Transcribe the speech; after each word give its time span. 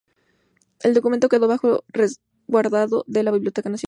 El 0.81 0.95
documento 0.95 1.29
quedó 1.29 1.47
bajo 1.47 1.83
resguardo 1.89 3.03
de 3.05 3.21
la 3.21 3.29
Biblioteca 3.29 3.69
Nacional. 3.69 3.79